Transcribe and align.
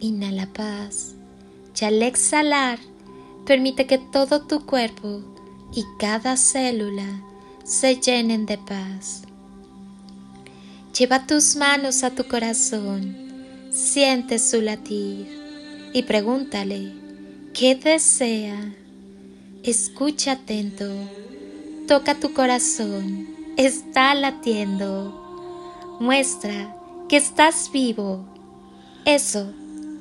Inhala 0.00 0.46
paz 0.52 1.14
y 1.80 1.84
al 1.84 2.02
exhalar 2.02 2.78
permite 3.44 3.86
que 3.86 3.98
todo 3.98 4.42
tu 4.42 4.64
cuerpo 4.64 5.22
y 5.74 5.84
cada 5.98 6.36
célula 6.36 7.22
se 7.64 7.96
llenen 7.96 8.46
de 8.46 8.58
paz. 8.58 9.22
Lleva 10.98 11.26
tus 11.26 11.56
manos 11.56 12.04
a 12.04 12.10
tu 12.10 12.24
corazón, 12.24 13.16
siente 13.70 14.38
su 14.38 14.60
latir 14.60 15.26
y 15.92 16.02
pregúntale 16.04 16.92
qué 17.52 17.74
desea. 17.74 18.74
Escucha 19.62 20.32
atento, 20.32 20.90
toca 21.88 22.14
tu 22.14 22.32
corazón, 22.34 23.28
está 23.56 24.14
latiendo, 24.14 25.96
muestra 26.00 26.76
que 27.08 27.16
estás 27.16 27.70
vivo. 27.72 28.24
Eso 29.06 29.52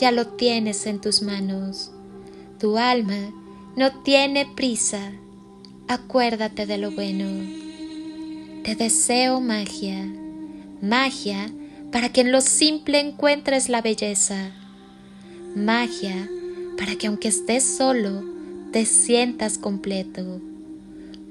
ya 0.00 0.10
lo 0.10 0.26
tienes 0.28 0.86
en 0.86 1.00
tus 1.00 1.22
manos. 1.22 1.92
Tu 2.58 2.78
alma 2.78 3.32
no 3.76 4.02
tiene 4.02 4.46
prisa. 4.46 5.12
Acuérdate 5.88 6.66
de 6.66 6.78
lo 6.78 6.90
bueno. 6.90 7.26
Te 8.64 8.74
deseo 8.74 9.40
magia, 9.40 10.06
magia 10.80 11.50
para 11.92 12.10
que 12.10 12.20
en 12.20 12.32
lo 12.32 12.40
simple 12.40 13.00
encuentres 13.00 13.68
la 13.68 13.82
belleza, 13.82 14.52
magia 15.56 16.28
para 16.78 16.94
que 16.96 17.08
aunque 17.08 17.28
estés 17.28 17.64
solo, 17.64 18.22
te 18.70 18.86
sientas 18.86 19.58
completo, 19.58 20.40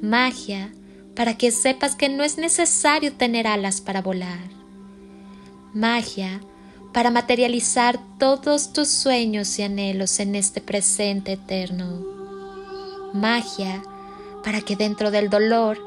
magia 0.02 0.72
para 1.16 1.38
que 1.38 1.52
sepas 1.52 1.96
que 1.96 2.10
no 2.10 2.24
es 2.24 2.38
necesario 2.38 3.14
tener 3.14 3.48
alas 3.48 3.80
para 3.80 4.02
volar, 4.02 4.50
magia 5.74 6.42
para 6.42 6.59
materializar 7.12 8.00
todos 8.18 8.74
tus 8.74 8.90
sueños 8.90 9.58
y 9.60 9.64
anhelos 9.64 10.20
en 10.20 10.36
este 10.36 10.62
presente 10.62 11.34
eterno. 11.34 12.06
Magia 13.14 13.82
para 14.44 14.62
que 14.62 14.76
dentro 14.76 15.12
del 15.12 15.30
dolor 15.30 15.80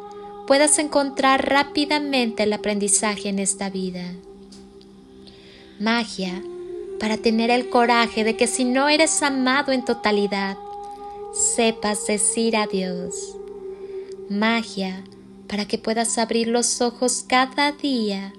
puedas 0.46 0.78
encontrar 0.78 1.48
rápidamente 1.48 2.44
el 2.44 2.52
aprendizaje 2.52 3.28
en 3.28 3.38
esta 3.38 3.70
vida. 3.70 4.04
Magia 5.78 6.42
para 6.98 7.16
tener 7.16 7.50
el 7.50 7.68
coraje 7.68 8.24
de 8.24 8.36
que 8.36 8.46
si 8.46 8.64
no 8.64 8.88
eres 8.88 9.22
amado 9.22 9.72
en 9.72 9.84
totalidad, 9.84 10.56
sepas 11.32 12.06
decir 12.06 12.56
adiós. 12.56 13.36
Magia 14.28 15.02
para 15.48 15.66
que 15.66 15.78
puedas 15.78 16.16
abrir 16.18 16.48
los 16.48 16.80
ojos 16.80 17.24
cada 17.26 17.72
día 17.72 18.32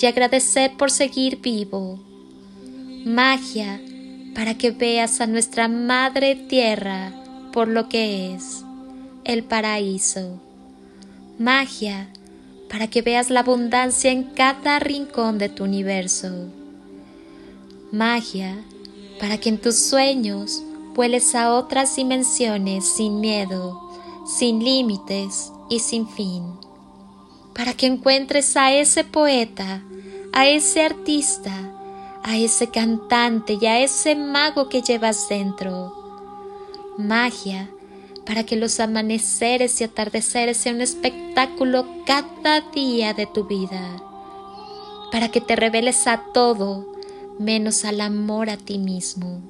y 0.00 0.06
agradecer 0.06 0.72
por 0.76 0.90
seguir 0.90 1.40
vivo. 1.40 1.98
Magia 3.04 3.80
para 4.34 4.56
que 4.56 4.70
veas 4.70 5.20
a 5.20 5.26
nuestra 5.26 5.68
Madre 5.68 6.36
Tierra 6.36 7.12
por 7.52 7.68
lo 7.68 7.88
que 7.88 8.34
es, 8.34 8.64
el 9.24 9.42
paraíso. 9.44 10.40
Magia 11.38 12.08
para 12.68 12.86
que 12.86 13.02
veas 13.02 13.30
la 13.30 13.40
abundancia 13.40 14.10
en 14.10 14.24
cada 14.24 14.78
rincón 14.78 15.38
de 15.38 15.48
tu 15.48 15.64
universo. 15.64 16.48
Magia 17.90 18.56
para 19.18 19.38
que 19.38 19.48
en 19.48 19.58
tus 19.58 19.76
sueños 19.76 20.62
vueles 20.94 21.34
a 21.34 21.54
otras 21.54 21.96
dimensiones 21.96 22.84
sin 22.84 23.20
miedo, 23.20 23.80
sin 24.26 24.62
límites 24.62 25.52
y 25.70 25.80
sin 25.80 26.08
fin. 26.08 26.44
Para 27.54 27.74
que 27.74 27.86
encuentres 27.86 28.56
a 28.56 28.72
ese 28.72 29.04
poeta 29.04 29.82
a 30.32 30.46
ese 30.48 30.82
artista, 30.82 31.52
a 32.22 32.36
ese 32.36 32.68
cantante 32.68 33.58
y 33.60 33.66
a 33.66 33.80
ese 33.80 34.14
mago 34.14 34.68
que 34.68 34.82
llevas 34.82 35.28
dentro. 35.28 35.94
Magia 36.96 37.70
para 38.26 38.44
que 38.44 38.56
los 38.56 38.78
amaneceres 38.78 39.80
y 39.80 39.84
atardeceres 39.84 40.58
sean 40.58 40.76
un 40.76 40.82
espectáculo 40.82 41.86
cada 42.04 42.60
día 42.60 43.14
de 43.14 43.26
tu 43.26 43.44
vida. 43.44 43.80
Para 45.10 45.30
que 45.30 45.40
te 45.40 45.56
reveles 45.56 46.06
a 46.06 46.24
todo 46.34 46.86
menos 47.38 47.84
al 47.84 48.00
amor 48.00 48.50
a 48.50 48.58
ti 48.58 48.78
mismo. 48.78 49.40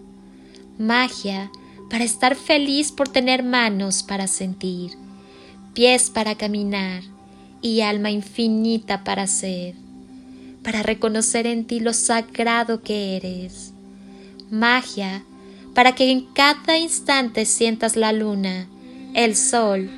Magia 0.78 1.50
para 1.90 2.04
estar 2.04 2.36
feliz 2.36 2.92
por 2.92 3.08
tener 3.08 3.42
manos 3.42 4.02
para 4.02 4.26
sentir, 4.26 4.92
pies 5.74 6.10
para 6.10 6.36
caminar 6.36 7.02
y 7.60 7.80
alma 7.80 8.10
infinita 8.10 9.02
para 9.02 9.26
ser 9.26 9.87
para 10.68 10.82
reconocer 10.82 11.46
en 11.46 11.64
ti 11.64 11.80
lo 11.80 11.94
sagrado 11.94 12.82
que 12.82 13.16
eres. 13.16 13.72
Magia 14.50 15.24
para 15.74 15.94
que 15.94 16.10
en 16.10 16.26
cada 16.34 16.76
instante 16.76 17.46
sientas 17.46 17.96
la 17.96 18.12
luna, 18.12 18.68
el 19.14 19.34
sol 19.34 19.88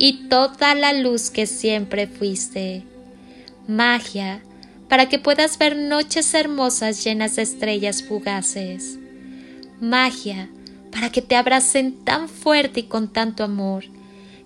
y 0.00 0.26
toda 0.28 0.74
la 0.74 0.92
luz 0.94 1.30
que 1.30 1.46
siempre 1.46 2.08
fuiste. 2.08 2.82
Magia 3.68 4.42
para 4.88 5.08
que 5.08 5.20
puedas 5.20 5.58
ver 5.58 5.76
noches 5.76 6.34
hermosas 6.34 7.04
llenas 7.04 7.36
de 7.36 7.42
estrellas 7.42 8.02
fugaces. 8.02 8.98
Magia 9.80 10.50
para 10.90 11.12
que 11.12 11.22
te 11.22 11.36
abracen 11.36 12.04
tan 12.04 12.28
fuerte 12.28 12.80
y 12.80 12.88
con 12.88 13.12
tanto 13.12 13.44
amor 13.44 13.84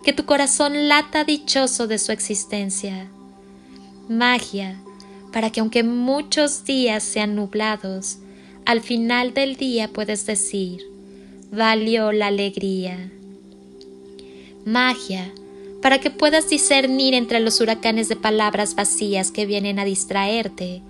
que 0.04 0.12
tu 0.12 0.26
corazón 0.26 0.88
lata 0.88 1.24
dichoso 1.24 1.86
de 1.86 1.96
su 1.96 2.12
existencia. 2.12 3.08
Magia 4.10 4.78
para 5.32 5.50
que 5.50 5.60
aunque 5.60 5.82
muchos 5.82 6.64
días 6.64 7.02
sean 7.02 7.34
nublados, 7.34 8.18
al 8.66 8.80
final 8.80 9.32
del 9.34 9.56
día 9.56 9.88
puedes 9.88 10.26
decir, 10.26 10.82
valió 11.50 12.12
la 12.12 12.28
alegría. 12.28 13.10
Magia, 14.64 15.32
para 15.82 15.98
que 15.98 16.10
puedas 16.10 16.48
discernir 16.48 17.14
entre 17.14 17.40
los 17.40 17.60
huracanes 17.60 18.08
de 18.08 18.16
palabras 18.16 18.74
vacías 18.74 19.30
que 19.30 19.46
vienen 19.46 19.78
a 19.78 19.84
distraerte, 19.84 20.82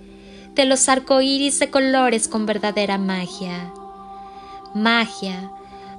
de 0.54 0.64
los 0.64 0.88
arcoíris 0.88 1.58
de 1.60 1.70
colores 1.70 2.26
con 2.26 2.44
verdadera 2.44 2.98
magia. 2.98 3.72
Magia, 4.74 5.50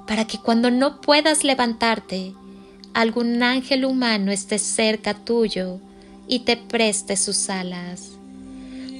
para 0.06 0.26
que 0.26 0.38
cuando 0.38 0.70
no 0.70 1.00
puedas 1.00 1.42
levantarte, 1.42 2.34
algún 2.92 3.42
ángel 3.42 3.86
humano 3.86 4.30
esté 4.30 4.58
cerca 4.58 5.14
tuyo 5.14 5.78
y 6.28 6.40
te 6.40 6.58
preste 6.58 7.16
sus 7.16 7.48
alas 7.48 8.11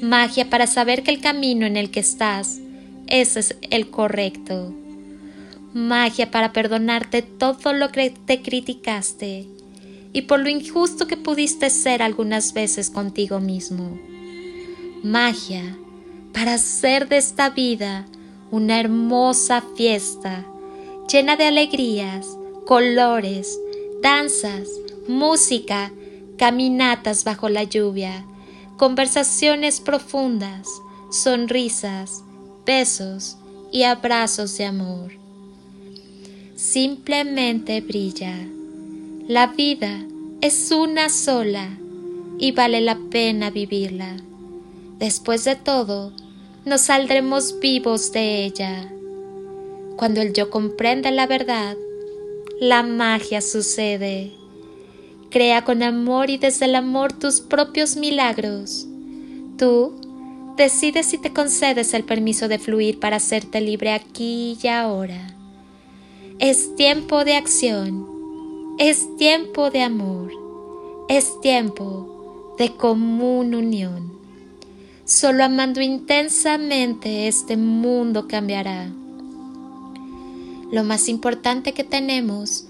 magia 0.02 0.50
para 0.50 0.66
saber 0.66 1.04
que 1.04 1.12
el 1.12 1.20
camino 1.20 1.64
en 1.64 1.76
el 1.76 1.92
que 1.92 2.00
estás, 2.00 2.58
ese 3.06 3.38
es 3.38 3.56
el 3.70 3.88
correcto, 3.88 4.74
magia 5.72 6.30
para 6.30 6.52
perdonarte 6.52 7.22
todo 7.22 7.72
lo 7.72 7.90
que 7.92 8.10
te 8.10 8.42
criticaste 8.42 9.46
y 10.12 10.22
por 10.22 10.40
lo 10.40 10.48
injusto 10.48 11.06
que 11.06 11.16
pudiste 11.16 11.70
ser 11.70 12.02
algunas 12.02 12.52
veces 12.52 12.90
contigo 12.90 13.38
mismo. 13.38 13.96
Magia 15.04 15.78
para 16.34 16.54
hacer 16.54 17.08
de 17.08 17.18
esta 17.18 17.50
vida 17.50 18.04
una 18.50 18.80
hermosa 18.80 19.62
fiesta 19.76 20.44
llena 21.10 21.36
de 21.36 21.44
alegrías, 21.44 22.26
colores, 22.66 23.56
danzas, 24.02 24.68
música, 25.06 25.92
caminatas 26.38 27.22
bajo 27.22 27.48
la 27.48 27.62
lluvia, 27.62 28.24
conversaciones 28.82 29.78
profundas, 29.78 30.66
sonrisas, 31.08 32.24
besos 32.66 33.36
y 33.70 33.84
abrazos 33.84 34.58
de 34.58 34.64
amor. 34.64 35.12
Simplemente 36.56 37.80
brilla. 37.80 38.34
La 39.28 39.46
vida 39.46 40.04
es 40.40 40.72
una 40.72 41.10
sola 41.10 41.78
y 42.40 42.50
vale 42.50 42.80
la 42.80 42.98
pena 43.08 43.50
vivirla. 43.50 44.16
Después 44.98 45.44
de 45.44 45.54
todo, 45.54 46.12
nos 46.64 46.80
saldremos 46.80 47.60
vivos 47.60 48.10
de 48.10 48.44
ella. 48.44 48.92
Cuando 49.96 50.22
el 50.22 50.32
yo 50.32 50.50
comprende 50.50 51.12
la 51.12 51.28
verdad, 51.28 51.76
la 52.58 52.82
magia 52.82 53.42
sucede. 53.42 54.32
Crea 55.32 55.64
con 55.64 55.82
amor 55.82 56.28
y 56.28 56.36
desde 56.36 56.66
el 56.66 56.74
amor 56.74 57.14
tus 57.14 57.40
propios 57.40 57.96
milagros. 57.96 58.86
Tú 59.56 59.94
decides 60.58 61.06
si 61.06 61.16
te 61.16 61.32
concedes 61.32 61.94
el 61.94 62.04
permiso 62.04 62.48
de 62.48 62.58
fluir 62.58 63.00
para 63.00 63.16
hacerte 63.16 63.62
libre 63.62 63.94
aquí 63.94 64.58
y 64.62 64.68
ahora. 64.68 65.34
Es 66.38 66.76
tiempo 66.76 67.24
de 67.24 67.36
acción, 67.36 68.06
es 68.78 69.16
tiempo 69.16 69.70
de 69.70 69.80
amor, 69.80 70.32
es 71.08 71.40
tiempo 71.40 72.54
de 72.58 72.76
común 72.76 73.54
unión. 73.54 74.12
Solo 75.06 75.44
amando 75.44 75.80
intensamente 75.80 77.26
este 77.26 77.56
mundo 77.56 78.28
cambiará. 78.28 78.90
Lo 80.70 80.84
más 80.84 81.08
importante 81.08 81.72
que 81.72 81.84
tenemos 81.84 82.66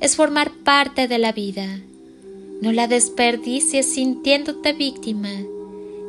es 0.00 0.16
formar 0.16 0.50
parte 0.64 1.08
de 1.08 1.18
la 1.18 1.32
vida. 1.32 1.80
No 2.60 2.72
la 2.72 2.88
desperdicies 2.88 3.92
sintiéndote 3.92 4.72
víctima 4.72 5.30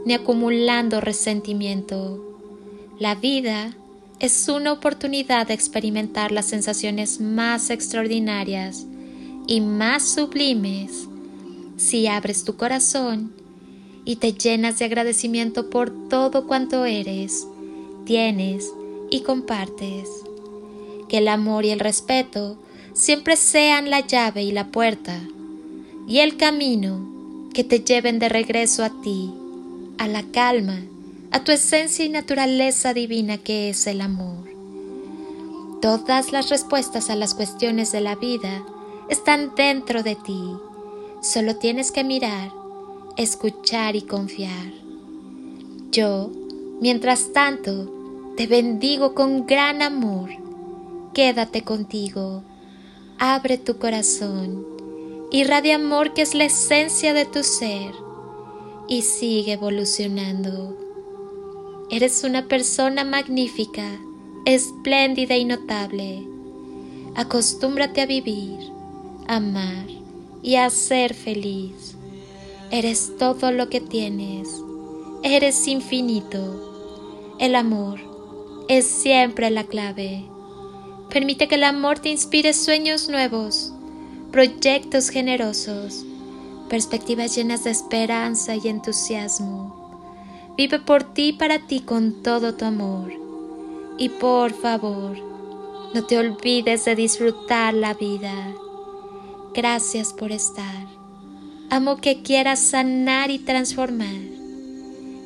ni 0.05 0.13
acumulando 0.13 1.01
resentimiento. 1.01 2.23
La 2.99 3.15
vida 3.15 3.75
es 4.19 4.47
una 4.47 4.71
oportunidad 4.71 5.47
de 5.47 5.53
experimentar 5.53 6.31
las 6.31 6.45
sensaciones 6.45 7.19
más 7.19 7.69
extraordinarias 7.69 8.85
y 9.45 9.59
más 9.59 10.07
sublimes 10.07 11.09
si 11.75 12.07
abres 12.07 12.45
tu 12.45 12.55
corazón 12.55 13.33
y 14.05 14.15
te 14.15 14.31
llenas 14.31 14.79
de 14.79 14.85
agradecimiento 14.85 15.69
por 15.69 15.91
todo 16.07 16.47
cuanto 16.47 16.85
eres, 16.85 17.45
tienes 18.05 18.71
y 19.11 19.19
compartes. 19.19 20.09
Que 21.09 21.17
el 21.17 21.27
amor 21.27 21.65
y 21.65 21.71
el 21.71 21.81
respeto 21.81 22.57
siempre 22.93 23.35
sean 23.35 23.89
la 23.89 23.99
llave 23.99 24.43
y 24.43 24.51
la 24.51 24.71
puerta 24.71 25.21
y 26.07 26.19
el 26.19 26.37
camino 26.37 27.49
que 27.53 27.63
te 27.63 27.81
lleven 27.81 28.17
de 28.17 28.29
regreso 28.29 28.83
a 28.83 28.89
ti 29.01 29.31
a 29.97 30.07
la 30.07 30.23
calma, 30.23 30.79
a 31.31 31.43
tu 31.43 31.51
esencia 31.51 32.05
y 32.05 32.09
naturaleza 32.09 32.93
divina 32.93 33.37
que 33.37 33.69
es 33.69 33.87
el 33.87 34.01
amor. 34.01 34.47
Todas 35.81 36.31
las 36.31 36.49
respuestas 36.49 37.09
a 37.09 37.15
las 37.15 37.33
cuestiones 37.33 37.91
de 37.91 38.01
la 38.01 38.15
vida 38.15 38.63
están 39.09 39.53
dentro 39.55 40.03
de 40.03 40.15
ti. 40.15 40.41
Solo 41.21 41.55
tienes 41.55 41.91
que 41.91 42.03
mirar, 42.03 42.51
escuchar 43.15 43.95
y 43.95 44.01
confiar. 44.01 44.71
Yo, 45.91 46.31
mientras 46.81 47.33
tanto, 47.33 47.91
te 48.35 48.47
bendigo 48.47 49.13
con 49.13 49.45
gran 49.47 49.81
amor. 49.81 50.29
Quédate 51.13 51.63
contigo. 51.63 52.43
Abre 53.17 53.57
tu 53.57 53.77
corazón. 53.77 54.76
Irradia 55.29 55.75
amor 55.75 56.13
que 56.13 56.21
es 56.21 56.33
la 56.35 56.45
esencia 56.45 57.13
de 57.13 57.25
tu 57.25 57.43
ser 57.43 57.91
y 58.87 59.01
sigue 59.01 59.53
evolucionando. 59.53 60.77
Eres 61.91 62.23
una 62.23 62.47
persona 62.47 63.03
magnífica, 63.03 63.99
espléndida 64.45 65.35
y 65.35 65.43
notable. 65.43 66.25
Acostúmbrate 67.15 68.01
a 68.01 68.05
vivir, 68.05 68.57
amar 69.27 69.87
y 70.41 70.55
a 70.55 70.69
ser 70.69 71.13
feliz. 71.13 71.97
Eres 72.71 73.17
todo 73.17 73.51
lo 73.51 73.67
que 73.67 73.81
tienes. 73.81 74.49
Eres 75.23 75.67
infinito. 75.67 77.35
El 77.37 77.55
amor 77.55 77.99
es 78.69 78.85
siempre 78.85 79.49
la 79.49 79.65
clave. 79.65 80.23
Permite 81.09 81.49
que 81.49 81.55
el 81.55 81.65
amor 81.65 81.99
te 81.99 82.09
inspire 82.09 82.53
sueños 82.53 83.09
nuevos, 83.09 83.73
proyectos 84.37 85.09
generosos 85.09 86.05
perspectivas 86.69 87.35
llenas 87.35 87.63
de 87.63 87.71
esperanza 87.71 88.55
y 88.55 88.67
entusiasmo. 88.67 90.53
Vive 90.55 90.77
por 90.77 91.01
ti 91.15 91.29
y 91.29 91.33
para 91.33 91.65
ti 91.65 91.79
con 91.79 92.21
todo 92.21 92.53
tu 92.53 92.65
amor. 92.65 93.11
Y 93.97 94.09
por 94.09 94.51
favor, 94.53 95.17
no 95.95 96.05
te 96.05 96.19
olvides 96.19 96.85
de 96.85 96.95
disfrutar 96.95 97.73
la 97.73 97.95
vida. 97.95 98.53
Gracias 99.55 100.13
por 100.13 100.31
estar. 100.31 100.85
Amo 101.71 101.97
que 101.97 102.21
quieras 102.21 102.59
sanar 102.59 103.31
y 103.31 103.39
transformar. 103.39 104.21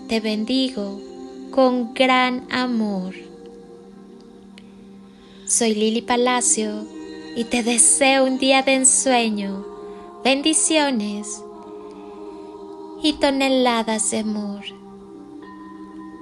Te 0.08 0.22
bendigo 0.22 1.02
con 1.52 1.94
gran 1.94 2.48
amor. 2.50 3.14
Soy 5.46 5.76
Lili 5.76 6.02
Palacio 6.02 7.01
y 7.36 7.46
te 7.46 7.64
deseo 7.64 8.26
un 8.26 8.38
día 8.38 8.62
de 8.64 8.74
ensueño 8.76 9.66
bendiciones 10.24 11.44
y 13.02 13.14
toneladas 13.14 14.12
de 14.12 14.20
amor 14.20 14.62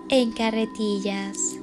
en 0.10 0.32
carretillas. 0.32 1.60